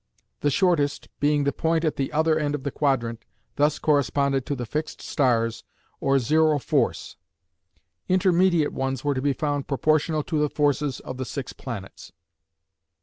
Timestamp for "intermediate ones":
8.09-9.03